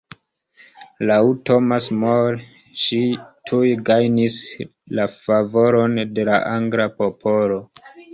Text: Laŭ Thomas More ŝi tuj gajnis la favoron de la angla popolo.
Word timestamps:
Laŭ 1.09 1.17
Thomas 1.49 1.89
More 2.03 2.39
ŝi 2.83 3.01
tuj 3.49 3.67
gajnis 3.89 4.37
la 5.01 5.05
favoron 5.27 5.95
de 6.17 6.25
la 6.31 6.41
angla 6.55 6.89
popolo. 7.03 7.61